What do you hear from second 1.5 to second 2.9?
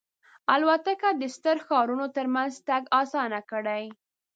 ښارونو ترمنځ تګ